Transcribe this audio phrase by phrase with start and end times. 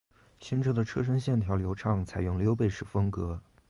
[0.39, 3.39] 新车的车身线条流畅，采用溜背式风格